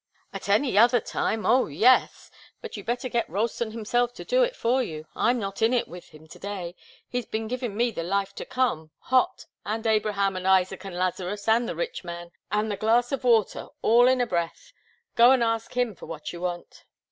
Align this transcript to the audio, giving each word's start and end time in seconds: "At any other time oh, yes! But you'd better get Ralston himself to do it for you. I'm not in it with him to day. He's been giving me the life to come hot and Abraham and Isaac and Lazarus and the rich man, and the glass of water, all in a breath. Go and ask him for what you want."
"At 0.33 0.49
any 0.49 0.79
other 0.79 0.99
time 0.99 1.45
oh, 1.45 1.67
yes! 1.67 2.31
But 2.59 2.75
you'd 2.75 2.87
better 2.87 3.07
get 3.07 3.29
Ralston 3.29 3.69
himself 3.69 4.15
to 4.15 4.25
do 4.25 4.41
it 4.41 4.55
for 4.55 4.81
you. 4.81 5.05
I'm 5.15 5.37
not 5.37 5.61
in 5.61 5.75
it 5.75 5.87
with 5.87 6.05
him 6.09 6.25
to 6.29 6.39
day. 6.39 6.73
He's 7.07 7.27
been 7.27 7.47
giving 7.47 7.77
me 7.77 7.91
the 7.91 8.01
life 8.01 8.33
to 8.37 8.45
come 8.45 8.89
hot 8.97 9.45
and 9.63 9.85
Abraham 9.85 10.35
and 10.35 10.47
Isaac 10.47 10.83
and 10.85 10.95
Lazarus 10.95 11.47
and 11.47 11.69
the 11.69 11.75
rich 11.75 12.03
man, 12.03 12.31
and 12.51 12.71
the 12.71 12.77
glass 12.77 13.11
of 13.11 13.23
water, 13.23 13.67
all 13.83 14.07
in 14.07 14.19
a 14.21 14.25
breath. 14.25 14.73
Go 15.15 15.33
and 15.33 15.43
ask 15.43 15.77
him 15.77 15.93
for 15.93 16.07
what 16.07 16.33
you 16.33 16.41
want." 16.41 16.83